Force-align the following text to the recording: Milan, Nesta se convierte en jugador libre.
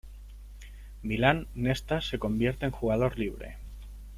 Milan, 1.03 1.45
Nesta 1.53 2.01
se 2.01 2.17
convierte 2.17 2.65
en 2.65 2.71
jugador 2.71 3.19
libre. 3.19 3.57